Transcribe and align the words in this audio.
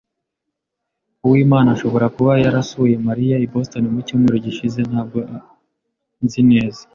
Uwimana 1.25 1.69
ashobora 1.75 2.05
kuba 2.15 2.31
yarasuye 2.43 2.95
Mariya 3.07 3.35
i 3.45 3.47
Boston 3.51 3.85
mu 3.93 3.99
cyumweru 4.07 4.37
gishize. 4.45 4.79
Ntabwo 4.89 5.17
nzi 6.25 6.41
neza. 6.51 6.81